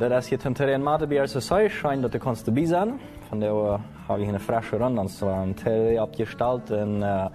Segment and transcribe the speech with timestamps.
[0.00, 3.00] Is je ten mate bij als zei, scheint dat de kannst dabei sein.
[3.28, 7.28] Von der habe ich eine frische Runde an so ein Terrain abgestellt und äh,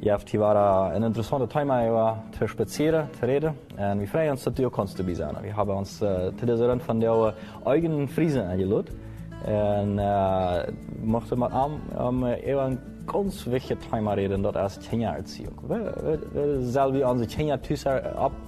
[0.00, 3.54] ja, die war ein interessanter Thema über zu spazieren, zu reden.
[3.76, 5.36] Und wir freuen uns, dass du kannst dabei sein.
[5.40, 8.94] Wir haben uns äh, zu dieser Runde von der eigenen Friesen eingeladen.
[9.46, 15.54] Und äh, möchte mal am, um, um, ganz wichtig Thema reden, dat is Kindererziehung.
[15.68, 17.58] Wir, wir, wir selber unsere Kinder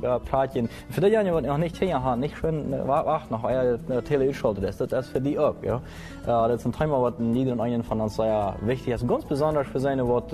[0.02, 0.68] abpraten.
[0.90, 4.80] Für die, die noch nicht Kinder haben, nicht schön warten, noch euer Tele schaltet ist,
[4.80, 5.54] das ist für die auch.
[5.62, 6.46] Ja.
[6.46, 9.06] Ist ein Thema, was jeder und einen von uns sehr wichtig ist.
[9.06, 10.24] Ganz besonders für seine, was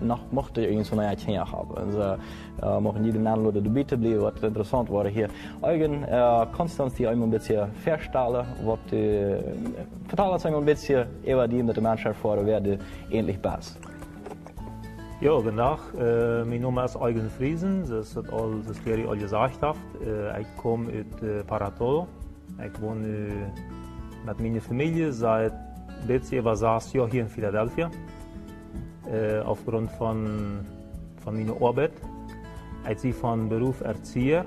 [0.00, 1.92] noch möchte irgendwie so eine Kinder haben.
[2.62, 5.28] Äh, mogen jeder Nederlander dabei te blijven, wat interessant worden hier.
[5.62, 11.48] Eigen äh, Konstanz die einmal ein bisschen verstellen, was äh, uns einmal ein bisschen über
[11.48, 12.78] die, dass die Menschen vor werden
[13.10, 13.78] ähnlich passt.
[15.20, 15.78] Ja, guten Tag.
[15.98, 17.82] Äh, mein Name ist Eugen Friesen.
[17.82, 19.78] Das ist all, das ich all gesagt habe.
[20.04, 22.06] Äh, ich komme aus äh, Paratolo.
[22.58, 23.52] Ich wohne
[24.26, 25.52] mit meiner Familie seit
[26.06, 27.90] letztes Jahr sechs Jahren hier in Philadelphia.
[29.44, 30.60] Aufgrund von,
[31.24, 31.92] von meiner Arbeit.
[32.88, 34.44] Ich bin von Beruf Erzieher.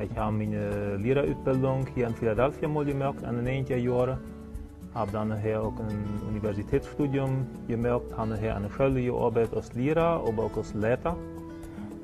[0.00, 4.18] Ich habe meine Lehrerausbildung hier in Philadelphia mal gemacht, in den 90er Jahren
[4.94, 10.24] habe dann nachher auch ein Universitätsstudium gemacht, habe nachher an der Schule gearbeitet als Lehrer,
[10.26, 11.16] aber auch als Leiter.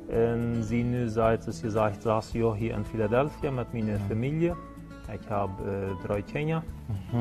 [0.09, 4.57] Und sie seit, es gesagt, sechs Jahre hier in Philadelphia mit meiner Familie.
[5.13, 6.63] Ich habe äh, drei Kinder.
[6.89, 7.21] Mhm.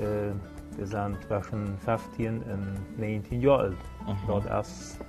[0.00, 0.32] Äh,
[0.76, 3.76] wir sind zwischen 15 und 19 Jahre alt.
[4.06, 4.42] Mhm.
[4.48, 5.00] Das ist,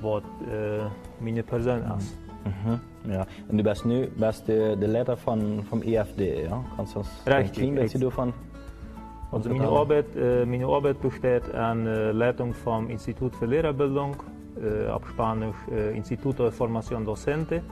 [0.00, 0.84] was äh,
[1.20, 2.16] meine Person ist.
[2.44, 3.10] Mhm.
[3.10, 3.26] Ja.
[3.48, 6.64] Und du bist nu bist der, der Leiter von, vom EFD, ja?
[6.76, 7.68] Kannst du uns Richtig.
[7.68, 8.32] ein bisschen davon
[9.32, 14.14] also meine Arbeit, äh, meine Arbeit besteht an äh, Leitung vom Institut für Lehrerbildung,
[14.62, 17.62] äh, ab Spanisch äh, Instituto de Formación Docente,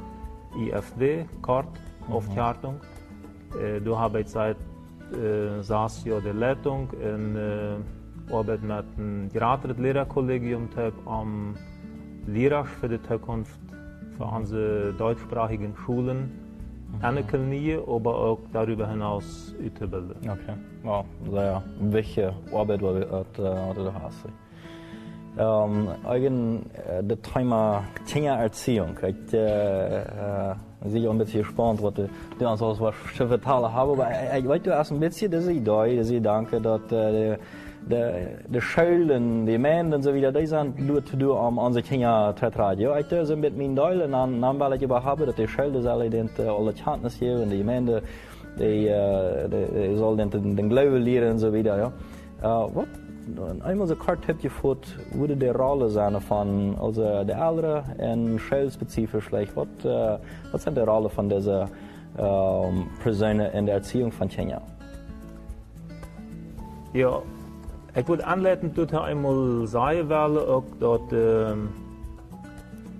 [0.56, 1.68] IFD, CART,
[2.08, 2.14] mhm.
[2.14, 2.80] Aufchartung.
[3.60, 4.56] Äh, da habe ich seit
[5.12, 10.69] äh, sechs Jahren die Leitung und äh, arbeite mit einem geratenen Lehrerkollegium
[11.04, 11.56] am
[12.26, 13.58] Lehrer für die Zukunft
[14.16, 16.31] für unsere deutschsprachigen Schulen
[17.03, 20.16] anerkennen, aber auch darüber hinaus ausbilden.
[20.22, 24.26] Okay, wow, sehr wichtige Arbeit, die du hast.
[25.36, 26.69] Um, eigen
[27.03, 28.97] de Thema Kindererziehung.
[29.00, 30.54] Ich äh, äh,
[30.87, 32.08] sehe ein bisschen gespannt, was du,
[32.48, 33.75] uns was zu vertellen hast.
[33.75, 37.38] Aber ich weiß, du hast ein bisschen diese Idee, diese Gedanke, dass äh,
[37.88, 42.34] de, de die Männer und so wieder, die sind nur zu tun, um unsere Kinder
[42.38, 42.80] zu tragen.
[42.80, 46.10] Ja, ich tue mit meinen Deulen, dann, dann will ich überhaupt, dass die Schulen alle
[46.10, 48.02] den, geben,
[48.58, 51.92] die uh, die, die sollen den, den lernen und so wieder, ja.
[52.42, 52.88] Uh, wat,
[53.64, 58.38] einmal so kort heb je voet, würde die Rolle sein von also der Ältere und
[58.38, 60.19] schulspezifisch vielleicht, was, uh,
[60.52, 61.69] was sind die Rolle von dieser
[62.16, 64.62] um, Person in der Erziehung von Kinder?
[66.92, 67.22] Ja,
[67.94, 71.50] ik wil aanleidend tot hij eenmaal zeggen willen ook dat, uh,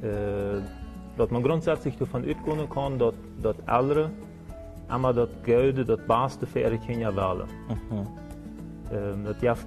[0.03, 0.63] uh,
[1.17, 4.13] dat man grundsätzlich davon uitgaan kan dat, dat ouderen
[4.95, 7.47] immer dat gouden, dat beste voor ihre Kinder willen.
[7.69, 8.07] Mhm.
[8.93, 9.67] Uh, dat heeft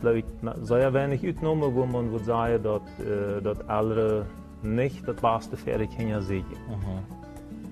[0.64, 4.26] sehr wenig uitgenomen, wo man würde sagen, dat, uh, dat ouderen
[4.62, 6.46] nicht das beste für ihre Kinder sehen.
[6.68, 7.22] Mhm.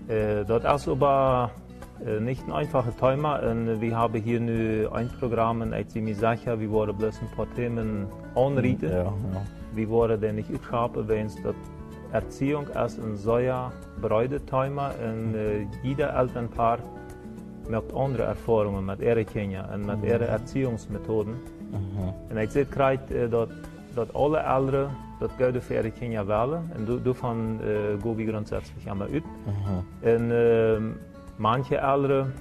[0.09, 1.60] Uh, dat is aber äh,
[2.19, 3.37] nicht ein einfaches Thema.
[3.39, 7.21] Und wir haben hier nur ein Programm, und ich bin mir sicher, wir wollen bloß
[7.21, 8.89] ein paar Themen anrichten.
[8.89, 9.13] Ja, ja.
[9.73, 11.55] Wir wollen den nicht ausschreiben, wenn es das
[12.11, 16.79] Erziehung ist ein sehr breites Thema und äh, jeder Elternpaar
[17.69, 20.07] macht andere Erfahrungen mit ihren Kindern und mit mhm.
[20.09, 21.33] ihren Erziehungsmethoden.
[21.71, 22.13] Mhm.
[22.29, 23.47] Und ich sehe gerade, äh, dass,
[23.95, 28.89] dass alle Eltern das Geld für ihre Kinder wählen und davon äh, gehen wir grundsätzlich
[28.89, 29.13] einmal aus.
[29.13, 30.09] Mhm.
[30.09, 30.79] Und, äh,
[31.37, 32.33] Manche Eltern,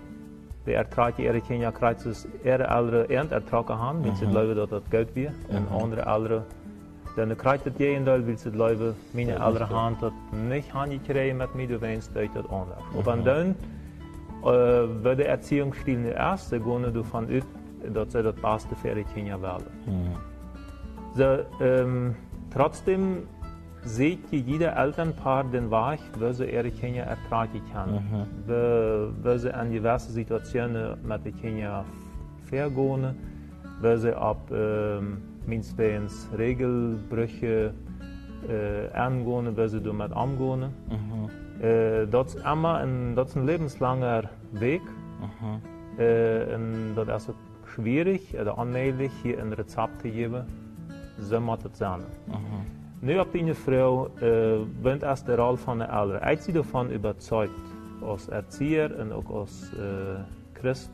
[0.66, 2.14] die ertragen ihre Kinder krijgen
[2.44, 5.32] ihre Eltern Erntertragen haben, weil sie glauben, dass das Geld wird.
[5.48, 6.44] Und andere Eltern,
[7.16, 11.68] dann krijgt het jendal, weil sie glauben, meine Eltern haben das nicht hingekriegt mit mir,
[11.68, 12.82] du weinst das anders.
[12.94, 13.54] Und dann
[14.42, 17.42] äh, wird der Erziehungsstil nicht erst, gehen davon aus,
[17.92, 19.66] dass sie das Beste für ihre Kinder wählen.
[19.86, 20.16] Mhm.
[21.14, 22.14] So, ähm,
[22.52, 23.26] trotzdem
[23.84, 29.38] sieht jeder Elternpaar den Weg, wo sie ihre Kinder ertragen kann, mhm.
[29.38, 31.84] sie in diverse Situationen mit den Kindern
[32.44, 33.14] vergehen,
[33.96, 37.72] sie ab ähm, mindestens Regelbrüche
[38.48, 40.70] äh, angehen, sie damit umgehen.
[40.88, 41.64] Mhm.
[41.64, 44.82] Äh, das ist immer ein, das ist ein lebenslanger Weg.
[45.20, 45.60] Mhm.
[45.98, 47.34] Äh, und das ist
[47.74, 50.44] schwierig oder unmöglich, hier ein Rezept zu geben,
[51.18, 52.00] so muss es sein.
[52.26, 52.79] Mhm.
[53.00, 56.30] Nu op die vrouw uh, bent als de rol van de ouderen.
[56.30, 57.60] Ik zie ervan überzeugt,
[58.02, 59.80] als Erzieher en ook als uh,
[60.52, 60.90] Christ,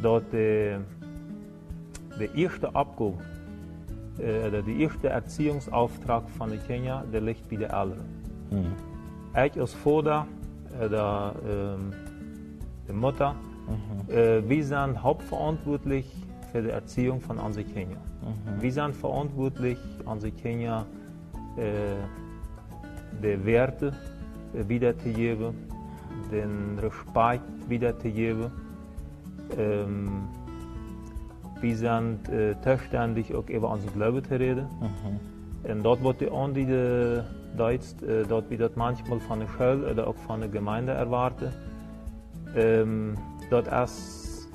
[0.00, 0.78] Dat de,
[2.18, 3.22] de eerste opgave,
[4.18, 8.04] äh, de eerste Erziehungsauftrag van de Kenia, der ligt bij de ouderen.
[9.34, 10.26] Ik als vader,
[10.80, 11.92] äh, de, ähm,
[12.86, 13.34] de Mutter,
[14.08, 16.06] äh, wir sind hauptverantwortlich
[16.52, 18.00] für die Erziehung von unseren Kindern.
[18.60, 20.86] Wir sind verantwortlich, unsere Kinder
[21.56, 21.96] äh,
[23.22, 23.92] die Werte
[24.54, 25.54] äh, wiederzugeben,
[26.30, 28.50] den Respekt wiederzugeben.
[29.56, 30.28] Ähm,
[31.60, 34.66] wir sind äh, zuständig, auch über unseren Glauben zu reden.
[35.62, 37.24] Und dort wird die andere
[37.56, 41.52] Deutsch, äh, dort wird das manchmal von der Schule oder auch von der Gemeinde erwartet.
[42.56, 43.16] Ähm,
[43.48, 44.48] dort ist,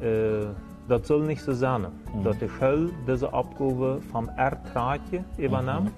[0.00, 0.46] äh,
[0.88, 1.86] das soll nicht so sein.
[2.24, 5.92] Dass die Schule diese Aufgabe vom Ertragje übernimmt.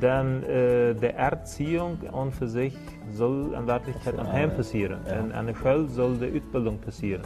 [0.00, 2.76] Denn äh, die Erziehung an für sich
[3.12, 5.00] soll in Wirklichkeit am Heim passieren.
[5.20, 7.22] Und an der Schule soll die Ausbildung passieren.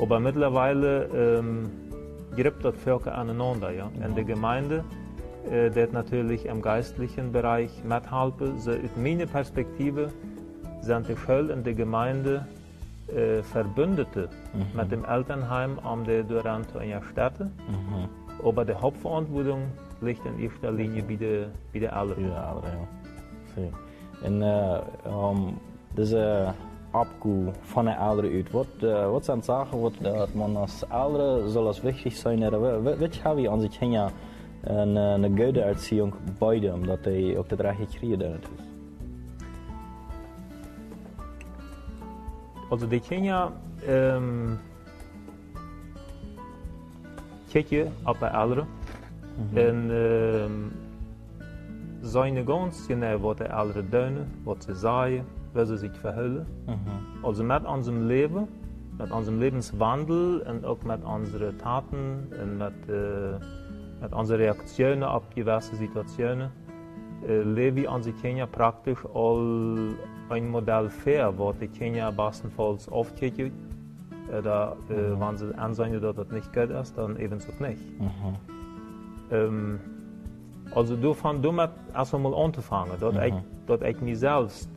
[0.00, 1.70] Aber mittlerweile ähm,
[2.36, 3.70] gibt das Völker aneinander.
[3.70, 3.90] Ja?
[4.04, 4.82] Und die Gemeinde,
[5.50, 8.58] äh, die natürlich im geistlichen Bereich mithelfen.
[8.58, 10.10] So, aus meiner Perspektive
[10.80, 12.46] sind die Schule und die Gemeinde
[13.08, 14.28] äh, Verbündete
[14.74, 17.52] mit dem Elternheim, um die daran zu unterstützen.
[18.44, 19.62] Aber die Hauptverantwortung
[20.00, 22.28] liegt in erster Linie bei den bei den Eltern.
[22.28, 22.78] Ja, ouderen,
[23.56, 23.62] ja.
[24.22, 25.58] En uh, um,
[25.94, 26.52] deze
[26.92, 31.50] opkoe van de ouderen uit, wat, uh, wat zijn zaken wat dat man als ouderen
[31.50, 32.50] zal als wichtig zijn?
[32.50, 34.10] Wat, wat hebben we onze kinderen
[34.60, 38.40] een, een goede erziehung beide, omdat die ook de rechte kriegen
[42.70, 43.52] Also die Kinder
[43.86, 44.58] ähm,
[47.50, 48.66] kijken op de ouderen
[49.54, 50.72] en ähm,
[52.00, 56.46] zijn ganz genau wat de ouderen doen, wat ze zeggen, wie ze zich verhullen.
[57.22, 58.48] Also mit unserem Leben,
[58.98, 63.38] mit unserem Lebenswandel und auch mit unseren Taten und mit, äh,
[64.00, 66.50] mit unseren Reaktionen auf diverse Situationen
[67.26, 69.94] äh, leben wir unsere Kinder praktisch all
[70.30, 73.52] ein Modell fair, wo die Kinder bestenfalls aufkicken.
[74.36, 77.82] Oder äh, wenn sie ansehen, dass das nicht gut ist, dann ebenso nicht.
[79.30, 79.78] Ähm,
[80.74, 83.34] also davon damit erst einmal anzufangen, dass, ich,
[83.66, 84.68] dass ich mich selbst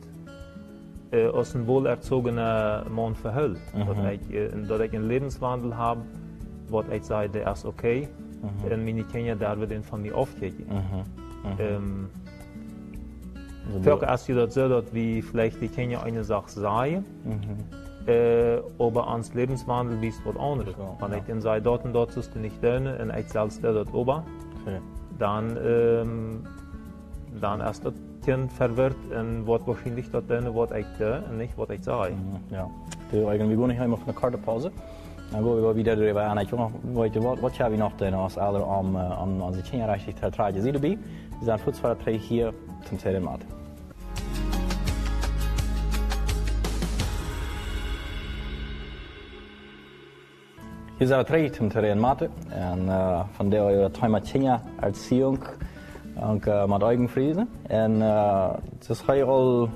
[1.10, 3.58] äh, als ein wohlerzogener Mann verhält.
[3.86, 6.02] Dass, ich, äh, dass ich einen Lebenswandel habe,
[6.68, 8.06] wo ich sage, der ist okay.
[8.70, 10.66] Und meine Kinder dürfen den von mir aufkicken.
[11.58, 12.08] Ähm,
[13.76, 17.04] Ist ja das so, dass wir vielleicht die Kinder eine Sache sagen,
[18.06, 20.74] äh, aber ans Lebenswandel wie es was anderes.
[20.76, 21.18] So, Wenn ja.
[21.18, 23.92] ich dann sage, dort und dort sollst du nicht tun und ich selbst der dort
[23.92, 24.22] oben,
[24.64, 24.80] Zie.
[25.18, 26.44] dann, ähm,
[27.40, 27.92] dann ist das
[28.24, 32.14] Kind verwirrt und wird wahrscheinlich dort tun, was ich tue und nicht, was ich sage.
[32.50, 32.68] Ja.
[33.10, 34.70] Du, gaan niet helemaal van de kartenpauze.
[35.30, 36.38] Dan gaan we wel weer even aan.
[36.38, 39.62] Ik wil nog weten, wat, wat hebben we nog doen als ouderen om, om onze
[39.62, 40.54] kinderen richtig te tragen?
[40.54, 40.98] Zie je erbij?
[41.38, 42.52] We zijn goed voor het hier
[42.84, 43.20] zum tweede
[51.06, 52.22] zijn we terug zum tweede maat.
[52.48, 55.38] En uh, van der we thema Kinder Erziehung
[56.14, 57.48] und uh, met Augenfriesen.
[57.68, 58.56] En uh,
[58.88, 59.68] das ga je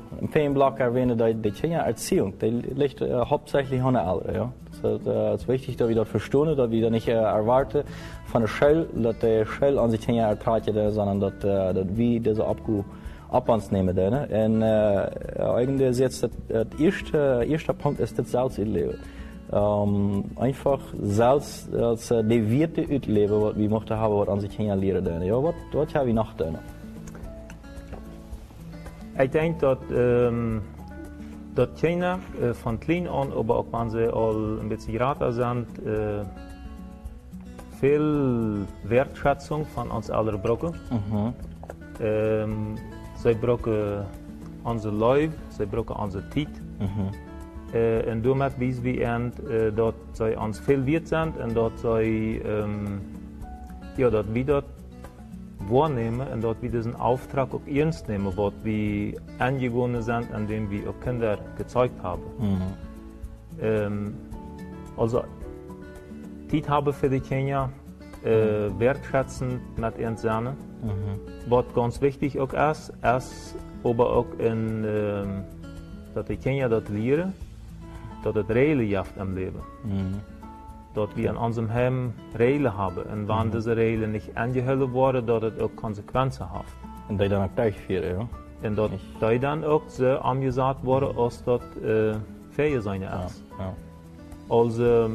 [1.35, 4.35] die Kinder Erziehung, die liegt uh, hauptsächlich an der Eltern.
[4.35, 4.53] Ja?
[4.83, 7.85] Das ist, uh, ist wichtig, dass wir das verstehen, dass wir nicht uh, erwarten
[8.25, 12.21] von der Schule, dass die Schule an sich Kinder ertragen, sondern dass, uh, dass wir
[12.21, 12.85] diese Abgabe
[13.31, 13.95] ab uns nehmen.
[13.95, 14.29] Ne?
[14.45, 18.99] Und uh, eigentlich ist jetzt der erste, erste Punkt ist das Selbstleben.
[19.55, 24.79] Um, einfach selbst als uh, die Werte uitleven wat we mochten hebben wat onze kinderen
[24.79, 25.23] leren doen.
[25.25, 26.57] Ja, wat, wat hebben we nog doen?
[29.19, 30.63] Ich denke, dass, ähm,
[31.55, 35.67] dass Kinder äh, von klein an, aber auch wenn sie all ein bisschen grater sind,
[35.85, 36.25] äh,
[37.79, 40.75] viel Wertschätzung von uns anderen brauchen.
[42.01, 42.77] Ähm,
[43.17, 44.07] sie brauchen
[44.65, 46.49] unser Leben, sie brauchen unsere Zeit.
[46.81, 47.32] Äh,
[47.73, 52.43] und damit wissen wir, ihnen, äh, dass sie uns viel wert sind und dass sie,
[52.45, 53.01] ähm,
[53.97, 54.65] ja, dass wir das
[55.69, 60.71] wahrnehmen und dort wir diesen Auftrag auch ernst nehmen, was wir angewohnt sind, an dem
[60.71, 62.23] wir auch Kinder gezeigt haben.
[63.61, 64.15] Ähm,
[64.97, 65.25] also,
[66.51, 67.71] Zeit haben für die Kinder,
[68.25, 70.57] äh, wertschätzen mit ihren Söhnen.
[71.49, 75.45] Was ganz wichtig auch ist, ist aber auch, in, ähm,
[76.15, 77.33] dass die Kinder das lernen,
[78.23, 79.61] dass es Regeln gibt im Leben.
[80.95, 83.03] Dass wir in unserem Heim Regeln haben.
[83.03, 86.67] Und wenn diese Regeln nicht angehalten worden, dass es auch Konsequenzen hat.
[87.09, 88.29] En die dan ook durchführen,
[88.63, 88.69] ja?
[88.69, 92.15] Und dass die dann auch so angesagt worden, als das äh,
[92.51, 93.43] fair sein ist.
[93.59, 93.75] ja.
[94.49, 95.11] Also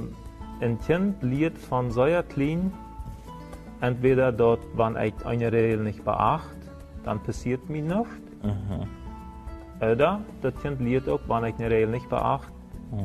[0.59, 2.73] ein Kind lernt von sehr klein,
[3.81, 6.55] entweder dort, wenn ich eine Regel nicht beachte,
[7.03, 8.09] dann passiert mir nichts.
[9.79, 12.51] Oder das Kind lernt auch, wenn ich eine Regel nicht beachte,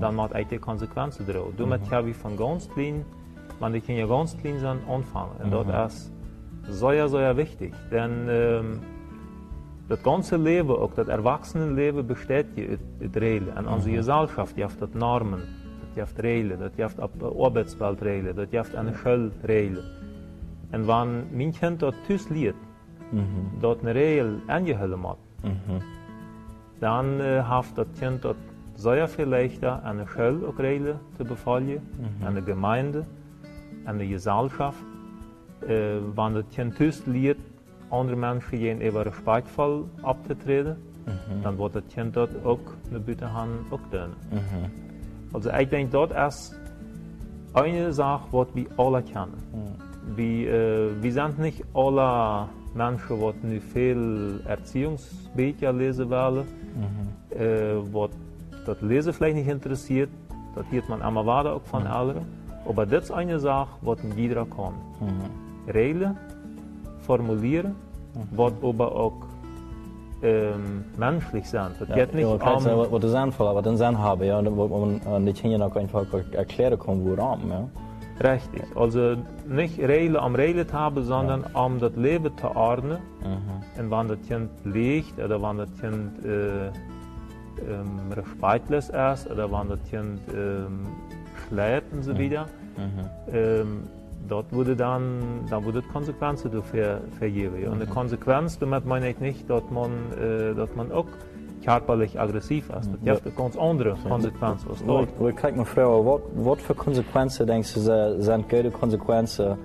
[0.01, 1.53] dann macht ich die Konsequenzen drauf.
[1.57, 1.91] Du mhm.
[1.91, 3.05] habe ich von ganz klein,
[3.61, 5.53] wenn die Kinder ganz klein sind, anfangen.
[5.53, 6.11] Und das
[6.69, 7.75] ist sehr, sehr wichtig.
[7.91, 8.81] Denn ähm,
[9.89, 13.57] das ganze Leben, auch das Erwachsenenleben, besteht aus Regeln.
[13.57, 15.43] Und unsere Gesellschaft, die hat das Normen,
[15.95, 19.85] die hat Regeln, die hat Arbeitsweltregeln, die hat eine Schulregeln.
[20.73, 21.95] Und wenn mein Kind dort
[22.31, 22.57] leert,
[23.11, 23.51] mhm.
[23.61, 25.83] dort eine Regel angehalten hat, mhm.
[26.81, 28.37] dann äh, hat das Kind dort
[28.83, 32.27] sehr viel leichter, eine Schule zu befolgen, mhm.
[32.27, 33.07] eine Gemeinde,
[33.85, 34.83] eine Gesellschaft.
[35.63, 37.39] Äh, wenn das Kind thuis leert,
[37.91, 41.43] andere Menschen gegenüber respektvoll abzutreten, mhm.
[41.45, 42.59] dann wird das Kind dort auch
[42.91, 44.11] eine Bitte haben, auch tun.
[44.31, 45.33] Mhm.
[45.33, 46.55] Also ich denke, dort ist
[47.55, 49.37] eine Sache, die wir alle kennen.
[49.53, 50.17] Mhm.
[50.17, 57.39] Wir, äh, wir sind nicht alle Menschen, die nu viel Erziehungsbücher lesen wollen, mhm.
[57.39, 57.93] äh,
[58.67, 60.11] das Lesen vielleicht nicht interessiert,
[60.55, 61.91] das hört man immer weiter auch von mhm.
[61.91, 62.27] anderen.
[62.69, 64.75] Aber das ist eine Sache, die jeder kann.
[65.01, 65.73] Mhm.
[65.73, 66.17] Regeln,
[67.01, 67.75] formulieren,
[68.15, 68.37] mhm.
[68.37, 69.13] was aber auch
[70.23, 71.73] ähm, menschlich sind.
[71.81, 74.45] Das ja, geht nicht ja, um, ja, de zin vallen, wat een zin hebben, ja,
[74.45, 77.41] wo man die Kinder auch einfach erklären kann, woran.
[77.49, 77.69] Ja.
[78.21, 79.17] Richtig, also
[79.49, 81.61] nicht Regeln am Regeln haben, sondern ja.
[81.65, 82.99] um das Leben zu ordnen.
[83.21, 83.83] Mhm.
[83.83, 86.71] Und wenn das Kind liegt oder wenn das Kind äh,
[87.61, 90.87] ähm, respektlos ist oder wenn das Kind ähm,
[91.49, 92.19] schläft und so mhm.
[92.19, 93.35] wieder, mhm.
[93.35, 93.83] ähm,
[94.29, 97.65] dort wurde dann, dann wurde Konsequenzen dafür vergeben.
[97.67, 97.91] Und eine mhm.
[97.91, 101.07] Konsequenz, damit meine ich nicht, dass man, äh, dass man auch
[101.65, 102.91] körperlich aggressiv ist.
[102.93, 103.15] Das ja.
[103.15, 104.69] hat ganz andere Konsequenzen.
[105.29, 106.05] Ich kijk me vragen,
[106.35, 109.59] wat, voor consequenties denk je zijn gute Konsequenzen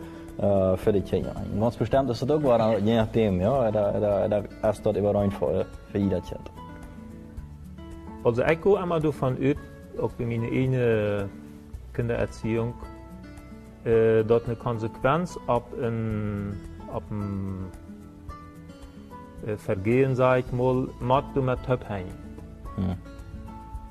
[0.75, 1.33] für die Kinder?
[1.59, 5.65] Ganz bestimmt ist das auch je nachdem, ja, da, da, da ist das überall für,
[5.91, 6.51] für jeder Kind.
[8.23, 11.29] Also ich gehe immer davon aus, auch bei meiner eigenen
[11.93, 12.73] Kindererziehung,
[13.85, 16.59] äh, dort eine Konsequenz ab ein,
[16.91, 17.71] ab ein
[19.45, 22.13] äh, Vergehen, sag ich mal, macht du mit Töpfhängen.
[22.75, 22.95] Hm.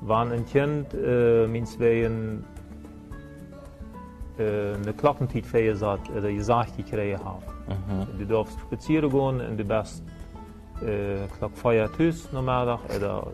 [0.01, 2.43] Wenn ein Kind äh, meinetwegen
[4.37, 4.93] äh, eine
[5.45, 8.19] für sagt, oder gesagt gekriegt hat, mhm.
[8.19, 10.03] du darfst spazieren gehen und du bist
[10.81, 13.27] äh, Klock feier Tüs normal, oder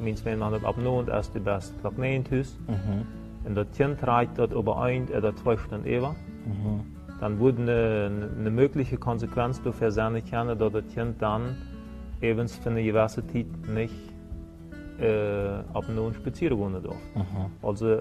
[0.00, 2.56] meinetwegen man ab 9 erst du bist Klock 9 Tüs.
[2.66, 3.06] Mhm.
[3.44, 6.14] Und das Kind reicht dort über ein oder zwei Stunden über.
[6.44, 6.80] Mhm.
[7.20, 11.56] Dann würde eine, eine, mögliche Konsequenz dafür sein können, dass das Kind dann
[12.20, 13.94] eben für eine gewisse Zeit nicht
[15.00, 16.96] äh, ab nun spazieren gehen darf.
[17.14, 17.50] Mhm.
[17.62, 17.98] Also,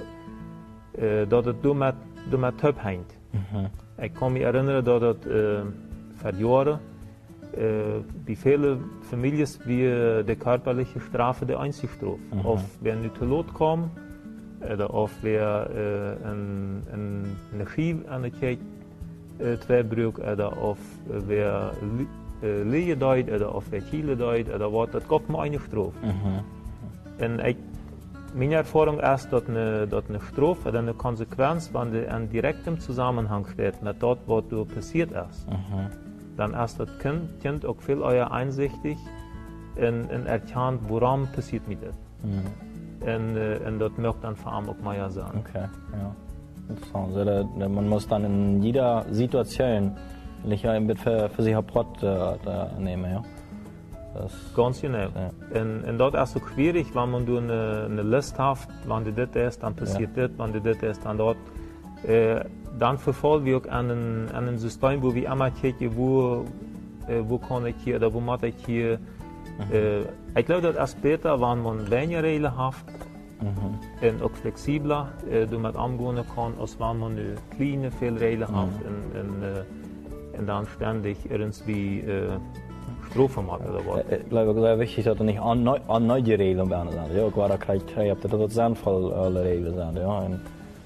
[0.93, 1.95] äh, dass das du mit,
[2.29, 3.11] du mit Töp hängt.
[3.31, 3.67] Mhm.
[4.03, 5.61] Ich kann mich erinnern, dass das äh,
[6.15, 6.79] vor Jahren
[7.53, 12.19] äh, bei vielen Familien wie die körperliche Strafe der Einzelstrafe.
[12.31, 12.45] Mhm.
[12.45, 13.89] Auf, wenn du zu Lot kommt,
[14.61, 18.65] oder weer uh, een, een, een schief aan het kijken
[19.41, 20.79] uh, tweebruik, oder of
[21.27, 21.71] weer
[22.41, 25.93] uh, leje duidt, oder of weer chile duidt, oder wat, dat komt me einig stroof.
[26.01, 26.43] Mm -hmm.
[27.17, 27.57] En ik,
[28.33, 32.79] mijn ervaring is dat een, dat een stroof, oder eine Konsequenz, wenn die in direktem
[32.79, 36.05] Zusammenhang steht mit dat, was passiert ist, mm
[36.37, 38.97] dann ist das kind, kind auch viel euer einsichtig
[39.75, 41.95] in, in erkannt, woran passiert mir das.
[42.23, 42.67] -hmm.
[43.05, 45.31] En, en dat möchte dann vor allem auch Meier sein.
[45.39, 46.15] Okay, ja.
[46.69, 47.07] Interessant.
[47.07, 49.95] Also, da, man muss dann in jeder Situation
[50.43, 53.23] nicht ein für, für sich Rapport äh, nehmen, ja.
[54.13, 54.97] Das, Ganz genau.
[54.97, 55.61] Ja.
[55.61, 59.35] Und, und das ist auch schwierig, wenn man eine, eine Liste hat, wenn du das
[59.35, 60.27] ist, dann passiert ja.
[60.27, 61.37] das, wenn du das ist, dann dort.
[62.03, 62.45] Äh,
[62.79, 66.45] dann verfolgen wir einen, einen System, wo wir immer gucken, wo,
[67.07, 68.99] äh, wo kann ich hier oder wo mache ich hier
[69.57, 70.05] Mhm.
[70.35, 72.75] ich glaube, das ist besser, wenn man weniger Regeln hat
[73.41, 74.07] mhm.
[74.07, 78.69] und auch flexibler äh, damit umgehen kann, als wenn man eine kleine, viele Regeln hat
[78.85, 82.37] und, und, äh, und, dann ständig irgendwie äh,
[83.09, 84.03] Strophen macht oder was.
[84.11, 86.89] Ich glaube, es ist wichtig, dass er nicht an, neue Regeln werden.
[87.15, 89.97] Ja, gerade kriegt ihr habt das sinnvoll alle Regeln sind.
[89.97, 90.39] Ja, und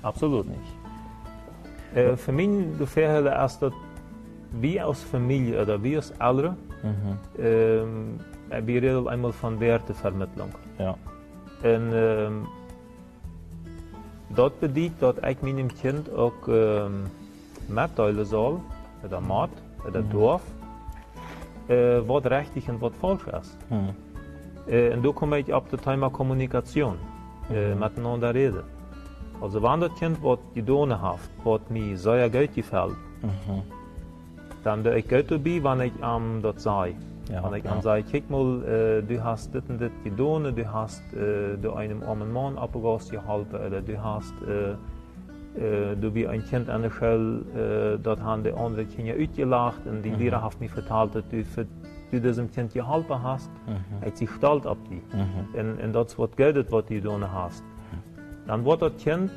[0.04, 0.81] Absolut nicht.
[1.96, 3.74] Äh, für mich gefällt es, dass
[4.52, 7.44] wir als Familie oder wir als Eltern mhm.
[7.44, 8.20] ähm,
[8.66, 10.52] wir reden einmal von Wertevermittlung.
[10.78, 10.96] Ja.
[11.64, 12.48] En ähm,
[14.36, 17.04] dat bedeutet, dat ik meinem Kind ook ähm,
[17.68, 18.60] mitteilen soll,
[19.04, 19.50] oder maat,
[19.88, 20.10] oder mhm.
[20.10, 20.42] dorf,
[21.68, 23.58] äh, wat richtig und was falsch ist.
[23.70, 23.96] Mhm.
[24.68, 26.98] Äh, und da komme ich auf das Thema Kommunikation,
[27.54, 28.64] äh, miteinander reden.
[29.42, 32.96] Also wenn das Kind wat gedaan heeft, wat mij zeer goed gefällt,
[34.64, 36.96] dann doe ich Geld dabei, wenn ich am das sei.
[37.30, 37.72] Ja, wenn ich ja.
[37.72, 42.04] am sei, mal, äh, du hast dit und dit gedaan, du hast äh, du einem
[42.04, 44.72] armen Mann abgegossen geholfen, oder du hast äh,
[45.60, 49.86] äh, du wie ein Kind an der Schule, äh, dort haben die anderen Kinder uitgelacht
[49.86, 51.66] und die Lehrer hat mir vertalt, dass du für
[52.12, 54.06] du diesem Kind geholfen hast, Mhm.
[54.06, 55.02] hat sich stolz auf die.
[55.58, 57.64] Und, und das wird Geld, was du getan hast.
[58.48, 59.32] Dann wird das Kind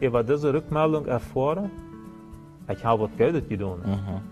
[0.00, 1.70] über diese Rückmeldung erfahren,
[2.68, 3.80] ich habe was Geld getan.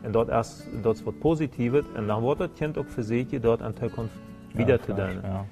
[0.05, 3.77] Und dort erst, das wird Positives, und dann wird das Kind auch versuchen, dort in
[3.77, 4.15] Zukunft
[4.55, 5.21] wieder zu tun.
[5.23, 5.45] Ja.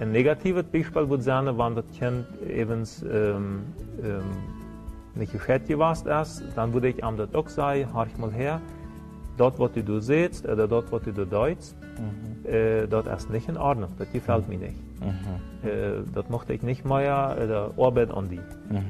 [0.00, 3.62] Ein negatives Beispiel würde sein, wenn das Kind eben ähm,
[4.02, 4.22] ähm,
[5.14, 8.60] nicht gewesen ist, dann würde ich ihm das auch sagen, horch mal her,
[9.36, 11.76] dort, was du siehst, oder dort, was du deutst,
[12.44, 14.78] äh, das ist nicht in Ordnung, das gefällt mir nicht.
[15.64, 18.40] Äh, das möchte ich nicht mehr, oder Arbeit an die.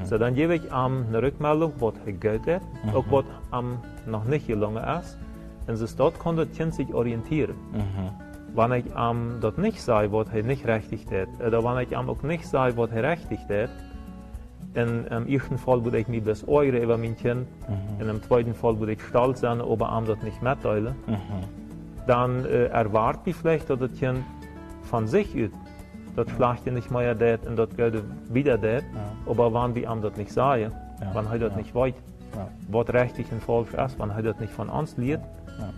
[0.05, 2.62] So, dann gebe ich ihm eine Rückmeldung, was Geld hat,
[2.95, 5.19] auch was ihm noch nicht gelungen ist,
[5.67, 7.55] und so dort kann das Kind sich orientieren.
[8.55, 12.09] Wenn ich ihm das nicht sage, was er nicht richtig hat, oder wenn ich ihm
[12.09, 13.71] auch nicht sage, was er richtig hat,
[14.76, 17.47] in im ersten Fall würde ich mich das eure über mein Kind,
[17.99, 20.95] in dem zweiten Fall würde ich stolz sein, ob er ihm das nicht mitteilen.
[22.06, 24.21] Dann äh, erwartet ich vielleicht, dass das Kind
[24.83, 25.50] von sich aus
[26.14, 28.83] das schlechte nicht mehr das und das Geld wieder das,
[29.26, 31.56] aber wenn wir ihm das nicht sagen, Ja, wenn er das ja.
[31.59, 31.95] nicht weiß,
[32.35, 32.49] Ja.
[32.71, 35.25] was richtig und falsch ist, wenn er das nicht von uns lernt,
[35.59, 35.68] Ja.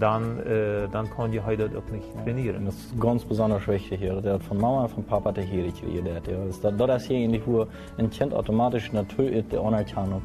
[0.00, 2.64] Dann, äh, dann kann ich heute auch nicht trainieren.
[2.64, 4.20] das ist ganz besonders wichtig hier.
[4.20, 6.06] Der hat von Mama und von Papa der hier gekriegt.
[6.06, 6.36] Ja.
[6.46, 7.66] Das, das, das hier eigentlich, wo
[7.98, 10.22] ein Kind automatisch natürlich die Anerkennung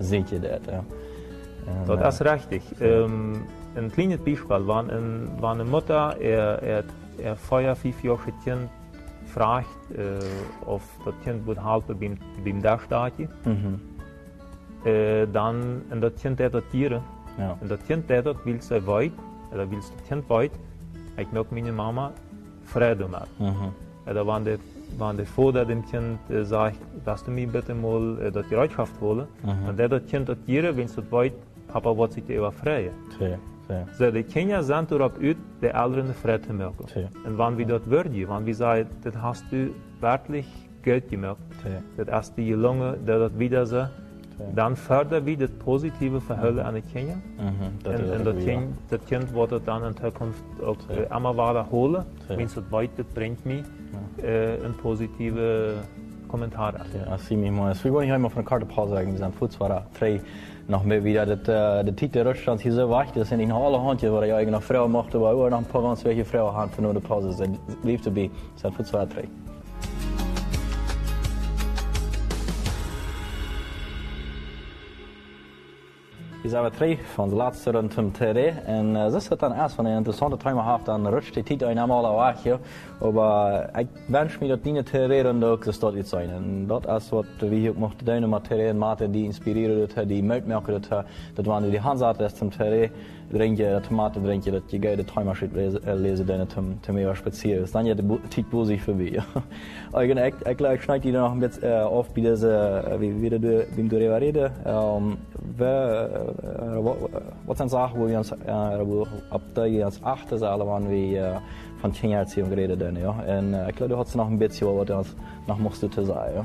[0.00, 0.32] sieht.
[0.32, 0.82] ihr Das, ja.
[1.86, 2.62] Und, Das ist richtig.
[2.80, 3.42] Ähm,
[3.76, 6.84] ein kleines Beispiel, wenn, ein, wenn eine Mutter er, er,
[7.22, 8.68] er feuer fünf Jahre Kind
[9.26, 10.18] fragt, äh,
[10.66, 13.80] ob das Kind wird helfen beim, beim Dachstadje, Mhm.
[14.84, 17.00] äh, dann und das Kind der das Tiere,
[17.38, 17.56] Ja.
[17.60, 19.12] und das Kind der das will sie weit,
[19.52, 20.52] oder will das Kind weit,
[21.16, 22.12] ich möchte meine Mama
[22.64, 23.28] Freude machen.
[23.38, 24.10] Mhm.
[24.10, 24.58] Oder wenn der,
[24.98, 29.00] wenn der Vater dem Kind äh, sagt, dass du mir bitte mal äh, das Gerätschaft
[29.00, 29.26] holen,
[29.68, 31.32] und der das Kind das Tiere, wenn es das weit,
[31.68, 32.24] Papa wird sich.
[33.18, 33.38] Sehr,
[33.68, 33.86] sehr.
[33.96, 36.98] So, die Kinder sind darauf uit, die Eltern Freude zu.
[36.98, 37.08] Ja.
[37.24, 40.46] Und wenn wir das würden, wenn wir sagen, das hast du wirklich
[40.84, 42.04] gut gemacht, Ja.
[42.04, 43.84] das hast du gelungen, dass das wieder so,
[44.54, 47.14] Dann fördern wir das positive Verhalten an die Kinder.
[47.38, 47.66] Mhm.
[47.92, 48.44] Und das, wieder.
[48.52, 51.16] kind, das Kind wird das dann in Zukunft auch Ja.
[51.16, 52.36] immer wiederholen, Ja.
[52.36, 53.64] wenn es das weit, das bringt mir
[54.22, 55.74] äh, ein positive
[56.28, 56.74] Kommentar.
[57.06, 57.74] Ja, ziemlich mal.
[57.82, 59.12] Wir wollen hier immer von Karte Pause sagen.
[59.12, 60.20] Wir sind zwei, drei
[60.68, 61.26] noch mehr wieder.
[61.26, 64.60] Das, der Titel Rückstand hier so weit, das sind noch alle Handje, was ich eigene
[64.60, 67.28] Frau machte, aber auch noch ein paar ganz welche Frauen haben für nur die Pause.
[67.30, 67.48] Das
[67.82, 68.30] lief dabei.
[68.60, 69.24] Wir sind zwei, drei.
[76.50, 78.36] Wir zijn drie van de laatste rond om TD.
[78.64, 81.66] En uh, dit is dan erst van een interessante thema haft, dan rutscht die Titel
[81.66, 82.58] einmal weg hier.
[83.00, 86.28] Aber ich wünsche mir, dass die TD und auch das dort jetzt sein.
[86.36, 90.06] Und das ist, was wir hier mochten tun, mit TD und Mathe, die inspirieren, das,
[90.06, 91.04] die Möglichen, das,
[91.36, 92.34] das waren die Hansarten, das
[93.32, 97.64] drinken, das Tomate das die geile Timersheet lesen, lesen, dann zum, zum mehr speziell.
[97.72, 99.22] Dann die Titel wo sich vorbei.
[99.92, 103.66] Eigentlich, ich, ich, ich schneide die noch äh, auf, wie das, äh, wie, wie du,
[103.74, 104.54] wie du darüber redest.
[104.64, 105.18] Ähm,
[105.58, 106.96] äh, wat,
[107.44, 111.36] wat zijn zaken waar we ons uh, op de ons achter zullen wanneer we uh,
[111.80, 113.14] van kindererziehung reden doen, ja.
[113.26, 115.14] Uh, ik glaube, du hast noch ein bisschen was uns
[115.46, 116.42] noch musst du zu sagen, ja.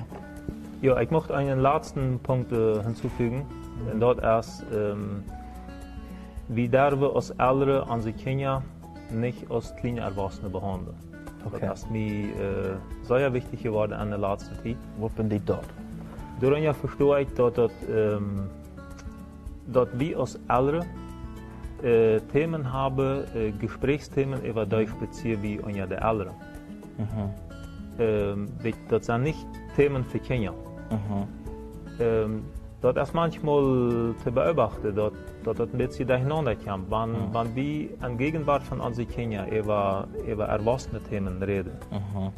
[0.82, 3.46] Ja, ich möchte einen letzten Punkt äh, hinzufügen.
[3.92, 5.24] Und dort erst, ähm,
[6.48, 8.62] wie dürfen wir als Eltern unsere Kinder
[9.12, 10.96] nicht als kleine Erwachsene behandeln.
[11.46, 11.60] Okay.
[11.68, 14.78] Das ist mir äh, sehr wichtig geworden in der letzten Zeit.
[14.98, 15.66] Wo bin ich dort?
[16.42, 18.50] Daarin verstehe ich, dass, dass, ähm,
[19.68, 20.86] dass wir als Eltern
[21.84, 26.34] äh, Themen haben, äh, Gesprächsthemen über die speziell wie unter der Eltern.
[28.00, 30.52] Ähm, die- das sind nicht Themen für Kinder.
[30.90, 31.28] Mhm.
[32.00, 32.44] Ähm,
[32.82, 35.14] dat is manchmal te beobachten, dat,
[35.46, 36.90] het een beetje durcheinander komt.
[36.90, 42.32] Wenn, wenn wir in Gegenwart von unseren Kindern über, über erwachsene Themen reden, Mhm.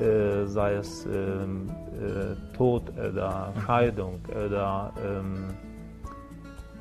[0.00, 5.44] äh, sei es ähm, äh, Tod oder Scheidung oder ähm,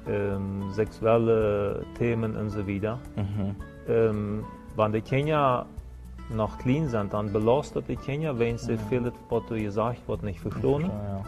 [0.08, 3.00] ähm, sexuelle Themen und so weiter.
[3.16, 3.56] Mhm.
[3.90, 4.44] Ähm,
[4.76, 5.66] wenn die Kinder
[6.34, 10.40] noch klein sind, dann belastet die Kinder, wenn sie vieles, was du gesagt wird, nicht
[10.40, 10.82] verstehen.
[10.92, 11.24] Ja,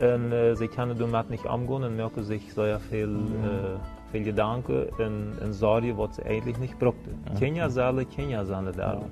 [0.00, 4.86] En äh, sie können damit nicht umgehen und merken sich sehr viel, äh, viel Gedanken.
[4.98, 7.18] Und, und Sorge, was sie eigentlich nicht brauchten.
[7.38, 9.02] Kinder sollen Kinder sein da.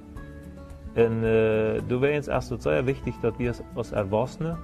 [0.97, 4.57] Und äh, du wäre jetzt erst sehr wichtig, dass wir als Erwachsene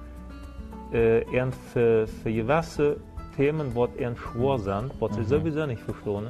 [0.91, 1.21] äh,
[1.71, 2.97] für, für gewisse
[3.35, 6.27] Themen, die eher schwer sind, die sie sowieso nicht verstehen,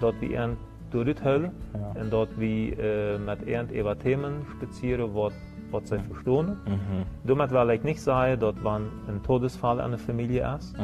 [0.00, 0.50] dort wie eher
[0.90, 2.00] durchhöllen Ja.
[2.00, 6.56] und dort wie äh, mit eher über Themen spazieren, die sie verstehen.
[7.24, 10.74] Damit will ich nicht sagen, dass wenn ein Todesfall an der Familie ist,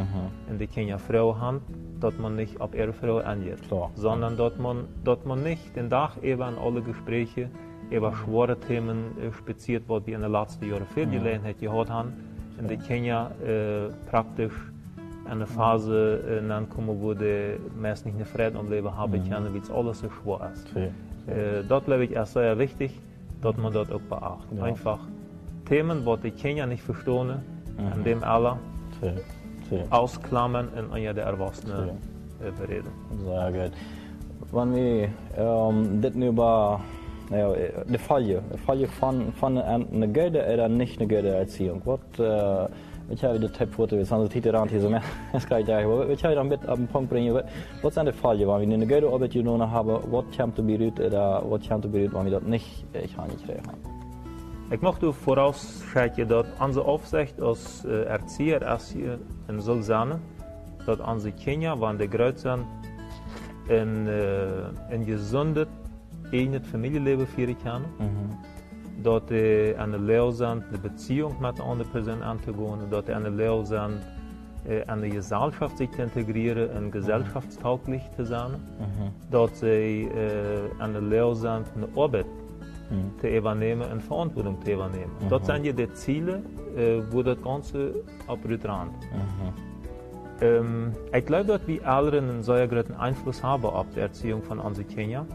[0.48, 1.60] und die keine Frau haben,
[2.00, 3.62] dass man nicht auf ihre Frau angeht.
[3.68, 3.90] Klar.
[3.94, 7.50] Sondern dass man, dass man nicht den Tag eben in alle Gespräche
[7.90, 12.12] über schwere Themen äh, spaziert, was wir in den letzten Jahren viel Gelegenheit gehabt haben.
[12.58, 14.52] Und die Kenia äh, praktisch
[15.28, 19.60] eine Phase äh, ankommen, wo die meist nicht eine Frieden am Leben haben können, weil
[19.60, 20.68] es alles so schwer ist.
[20.74, 21.34] Ja.
[21.34, 22.98] Äh, dort glaube ich ist sehr wichtig,
[23.42, 24.58] dass man dort auch beachtet.
[24.58, 24.64] Ja.
[24.64, 24.98] Einfach
[25.66, 27.42] Themen, die die Kenia nicht verstehen,
[27.78, 28.56] an dem alle
[29.02, 29.12] Ja.
[29.70, 29.84] Ja.
[29.90, 31.90] ausklammern und an der Erwachsenen
[32.58, 32.90] bereden.
[33.24, 33.72] Sehr gut.
[34.52, 36.80] Wenn wir ähm, nu über
[37.30, 37.52] ja,
[37.86, 38.88] de Falle, de Falle
[39.38, 41.82] van een, een goede oder nicht eine gute Erziehung.
[41.84, 42.68] Wat, äh,
[43.10, 45.66] wat jij de tip voor te weten, anders titel aan te zeggen, das kann ich
[45.66, 47.44] sagen, wat jij dan met op een punt brengen, wat,
[47.82, 51.00] wat zijn de Falle, wanneer we eine gute Arbeit genomen hebben, wat komt er berührt
[51.00, 53.70] oder wat komt er berührt, wanneer we dat nicht, ich habe nicht recht.
[54.70, 59.18] Ich möchte vorausschicken, dass unsere Aufsicht als äh, Erzieher ist hier
[59.48, 60.20] in Sulzane,
[60.86, 62.64] dass unsere Kinder, wenn die groß sind,
[63.68, 65.66] ein, äh, ein gesundes,
[66.32, 67.84] eigenes Familienleben führen können.
[69.02, 74.00] Dass sie eine Lehre sind, eine Beziehung mit anderen Person anzugehen, sie eine Lehre sind,
[74.68, 78.52] äh, an die Gesellschaft sich zu integrieren und gesellschaftstauglich zu sein.
[79.30, 82.26] Dass sie äh, eine Lehre sind, eine Arbeit
[83.20, 85.12] zu übernehmen und Verantwortung zu übernehmen.
[85.28, 86.42] Das sind ja die Ziele,
[86.76, 87.94] äh, wo das Ganze
[88.26, 88.90] abrührt ran.
[90.40, 94.58] Ähm, ich glaube, dass wir alle einen sehr großen Einfluss haben auf die Erziehung von
[94.58, 95.26] unseren Kindern.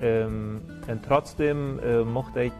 [0.00, 2.52] Ähm, und trotzdem äh, mochte ich,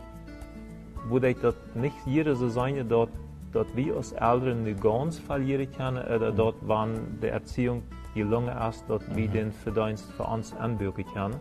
[1.19, 3.09] ich das nicht jeder so sein, dass,
[3.53, 7.83] dass wir als Eltern nicht ganz verlieren können, oder dort, wann die Erziehung
[8.15, 11.41] gelungen ist, dass wir den Verdienst für uns anbürgen können.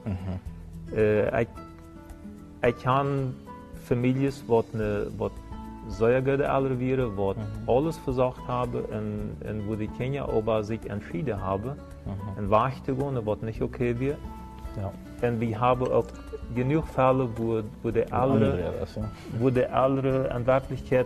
[0.95, 1.47] Äh, ich,
[2.67, 3.35] ich kann
[3.85, 5.31] Familien, die ne, wat
[5.87, 10.87] sehr gute Eltern wären, die alles versucht haben und, und wo die Kinder aber sich
[10.89, 11.71] entschieden haben,
[12.37, 14.17] in Wahrheit zu gehen, was nicht okay wäre.
[14.81, 15.27] Ja.
[15.27, 16.05] Und wir haben auch
[16.55, 17.99] genug Fälle, wo, wo die
[18.59, 18.71] ja.
[19.39, 21.05] wo die Eltern in Wirklichkeit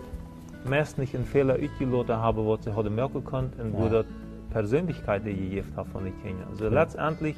[0.65, 4.05] meist nicht einen Fehler ausgelassen haben, was sie hadden merken können und wo das
[4.51, 6.47] Persönlichkeit die gegeben hat von den Kindern.
[6.51, 7.35] Also letztendlich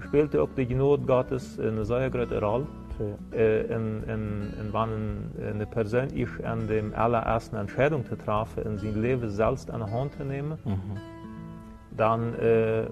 [0.00, 2.66] spielte auch die Gnade Gottes eine sehr große Rolle.
[3.32, 8.62] Äh, in, in, in wann ein- eine Person ist an dem allerersten Entscheidung zu treffen,
[8.64, 10.58] in sein Leben selbst an die Hand zu nehmen,
[11.96, 12.84] dann, äh,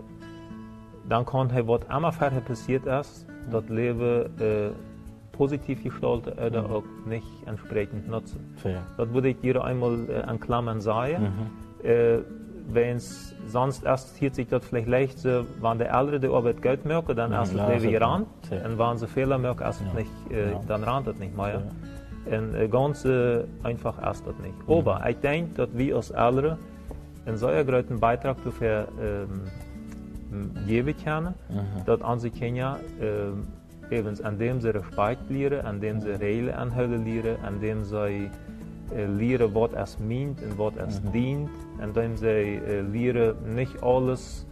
[1.08, 4.70] dann kann er, was immer vorher passiert ist, das Leben äh,
[5.32, 8.54] positiv gestalten oder auch nicht entsprechend nutzen.
[8.64, 8.82] Ja.
[8.96, 11.32] Das würde ich dir einmal äh, in Klammern sagen.
[11.82, 12.18] Äh,
[12.70, 16.60] wenn es sonst erst hier sich das vielleicht leicht, so, wenn der Ältere die Arbeit
[16.60, 17.92] Geld merkt, dann erst ja, das Leben.
[17.94, 18.66] Ja.
[18.66, 19.94] Und wenn sie Fehler merken, erst Ja.
[19.94, 20.60] nicht, äh, Ja.
[20.68, 21.62] dann rannt das nicht mehr.
[22.26, 24.54] Und äh, ganz äh, einfach erst das nicht.
[24.66, 26.58] Aber ich denke, dass wir als Ältere
[27.24, 29.42] einen sehr großen Beitrag dafür ähm,
[30.66, 31.34] geben können,
[31.86, 33.44] dass unsere Kinder ähm,
[33.90, 38.30] eben an dem sie Respekt lernen, an dem sie Regeln anhalten lernen, an dem sie
[38.94, 43.82] äh, lernen, was es meint und was es dient, an dem sie äh, lernen, nicht
[43.82, 44.44] alles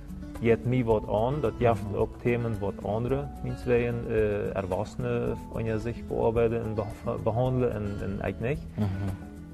[0.43, 6.05] geht mir was an, das gibt auch Themen, was andere meinetwegen äh, Erwachsene von sich
[6.05, 8.63] bearbeiten und beh- behandeln und, und ich nicht.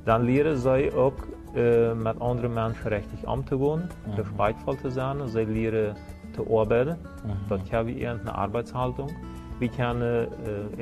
[0.04, 1.12] Dann lernen sie auch
[1.54, 3.82] äh, mit anderen Menschen richtig umzugehen,
[4.16, 5.18] respektvoll zu sein.
[5.28, 6.96] Sie lernen zu arbeiten.
[7.48, 9.10] Das kann wie irgendeine Arbeitshaltung.
[9.58, 10.26] Wir können äh,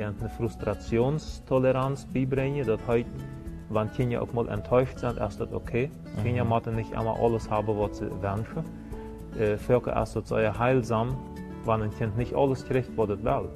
[0.01, 2.65] irgendeine Frustrationstoleranz beibringen.
[2.65, 3.05] Das heißt,
[3.69, 5.89] wenn Kinder auch mal enttäuscht sind, ist das okay.
[6.23, 8.63] Kinder müssen nicht immer alles haben, was sie wünschen.
[9.39, 11.15] Äh, Völker ist das sehr heilsam,
[11.65, 13.49] wenn ein Kind nicht alles kriegt, was es will.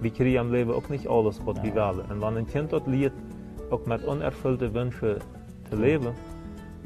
[0.00, 2.00] Wir kriegen im Leben auch nicht alles, was wir wollen.
[2.10, 3.14] Und wenn ein Kind das lernt,
[3.70, 5.16] auch mit unerfüllten Wünschen
[5.70, 6.08] zu leben,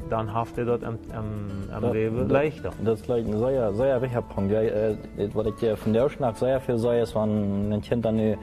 [0.09, 2.71] dann haft er das im, im, im Ja, Leben das- leichter.
[2.83, 4.51] Das ist gleich ein sehr, sehr wichtiger Punkt.
[4.51, 4.95] Ja, äh,
[5.33, 8.35] was ich von der Schnack sehr viel sage, ist, wenn ein Kind dann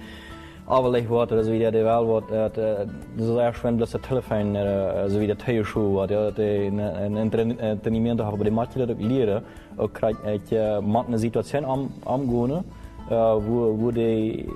[0.69, 5.21] overleg wordt, also wie der wordt, dat äh, sehr schön, dass der Telefon, äh, also
[5.21, 7.57] wie der Teilschuh wordt, ja, hebben,
[8.37, 9.42] bij de matje dat ook leren,
[9.77, 12.62] ook krijg ik uh, met een situatie am, amgehen, äh,
[13.09, 14.49] wo, wo, die,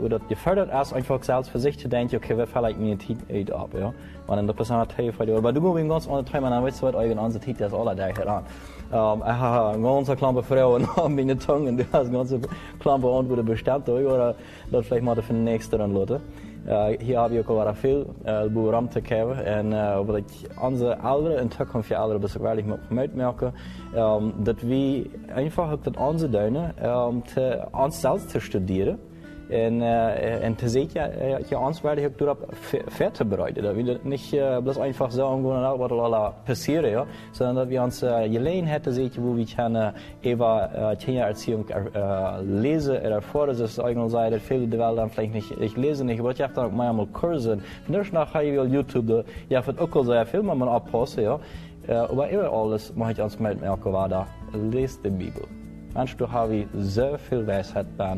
[0.00, 3.50] wo das gefördert ist, einfach selbst für sich zu denken, okay, wer vielleicht mir Zeit
[3.52, 3.92] ab, ja.
[4.26, 6.86] Wenn dann der Person hat Teil aber du musst ganz andere Themen, dann weißt du,
[6.86, 8.44] was euren ganzen Zeit ist, alle da heran.
[8.88, 12.40] Um, ich habe ganze Klampe Frauen an meine Zunge und du hast ganze
[12.78, 14.34] Klampe Antworten bestimmt, oder
[14.70, 16.20] das vielleicht mal für den nächsten Leute.
[16.68, 19.44] Uh, hier habe ich ook al veel uh, boel ruimte gegeven.
[19.44, 20.24] En uh, wat ik
[20.60, 23.54] onze ouderen in toekomst voor ouderen best wel moet uitmerken,
[23.94, 28.98] um, dat we einfach ook dat onze duinen um, te, ons zelf te studeren.
[29.48, 31.08] En, uh, en te ja,
[31.48, 32.38] ja, uns werde ich dort
[32.88, 33.62] fertig bereiten.
[33.62, 38.02] Dass wir nicht uh, bloß einfach umgehen, was da passiert, ja, sondern dass wir uns
[38.02, 43.78] uh, gelegen hätten, sehen, wo wir können über uh, Kindererziehung uh, lesen, erfahren, das ist
[43.78, 46.76] eigentlich Seite, viele der Welt dann vielleicht nicht, ich lese nicht, aber ich habe dann
[46.76, 47.58] mal einmal Kurse.
[47.86, 51.38] Nicht nach YouTube, ja, für auch so viel, man abpassen, ja.
[51.88, 54.26] Aber immer alles, mache ich uns mitmerken, war da,
[54.72, 55.44] lest die Bibel.
[55.94, 58.16] Mensch, du hast so viel Weisheit bei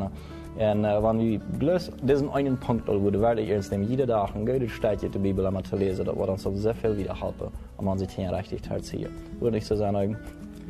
[0.58, 4.34] En uh, wanneer we bloos deze ene punt al worden waarde eerst nemen, iedere dag
[4.34, 7.50] een goede stadje de Bibel aan te lezen, dat wordt ons zeer veel wieder helpen
[7.76, 9.10] om onze tien richtig te herziehen.
[9.40, 10.16] Würde ich so sagen,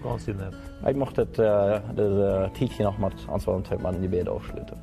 [0.03, 0.55] Ganz nett.
[0.87, 4.77] Ich möchte uh, das Tietje noch mit uns mal in die Bede aufschließen.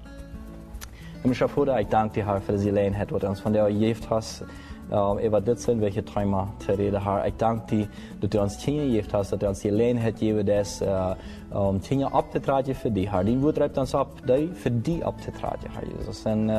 [1.22, 4.00] Ich möchte vor, ich danke dir für die Gelegenheit, die du uns von der gegeben
[4.10, 4.44] hast.
[4.92, 7.26] Um, Eva, dit zijn welche Träume te reden haar.
[7.26, 7.88] Ik dank die
[8.20, 11.12] dat u ons tien geeft hast, dat u ons die gelegenheid gegeven des uh,
[11.54, 13.26] um, tien op te treden voor die haar.
[13.26, 16.24] Die woord reibt ons op, die voor die op te treden, Herr Jesus.
[16.24, 16.52] En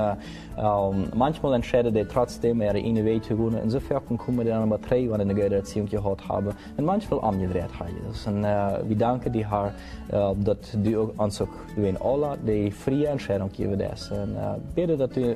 [1.16, 3.62] manchmal entscheiden die trotzdem, ihre eine Weg zu gehen.
[3.62, 6.52] Insofern kommen die dann Nummer drei, wenn eine gute Erziehung gehabt haben.
[6.76, 8.26] Und manchmal umgedreht, Herr Jesus.
[8.26, 9.72] Und uh, wir danken die haar,
[10.12, 14.10] uh, dat du uns auch in alle die freie Entscheidung geben des.
[14.10, 15.34] Und uh, bitte, dass du uh,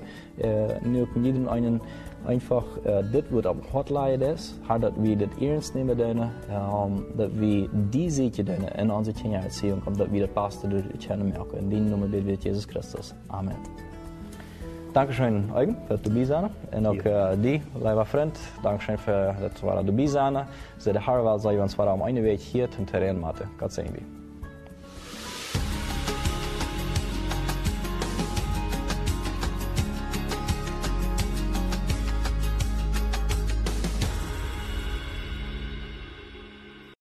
[0.83, 1.81] nu jeden einen
[2.27, 7.07] einfach uh, dit wordt op hotline is, haar dat we dit ernst nemen doen, um,
[7.17, 11.59] dat we die ziekte doen in onze kindererziehung, omdat we dat beste door kennen merken.
[11.59, 13.15] In die noemen bidden we Jesus Christus.
[13.27, 13.57] Amen.
[14.93, 19.85] Dankeschön, Eugen, für du bist Und auch uh, die, lieber Freund, Dankeschön für das, was
[19.85, 20.19] du bist.
[20.79, 23.47] Sie der Herr, weil sie uns war am einen Weg hier zum Terrain machen.
[23.59, 24.20] Gott sei Dank.